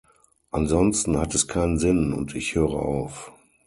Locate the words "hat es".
1.19-1.47